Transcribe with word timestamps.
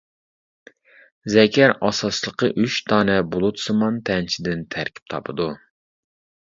زەكەر 1.33 1.73
ئاساسلىقى 1.75 2.51
ئۈچ 2.63 2.79
دانە 2.93 3.19
بۇلۇتسىمان 3.35 4.03
تەنچىدىن 4.11 4.69
تەركىب 4.77 5.11
تاپىدۇ. 5.15 5.51